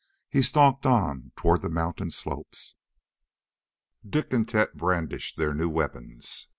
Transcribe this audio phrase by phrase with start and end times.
[0.31, 2.75] He stalked on toward the mountain slopes.
[4.03, 6.47] Dik and Tet brandished their new weapons.